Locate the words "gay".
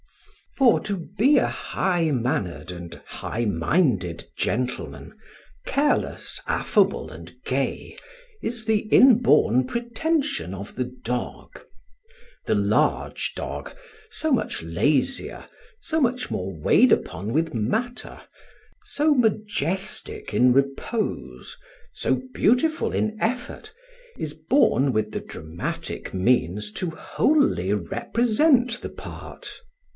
7.45-7.97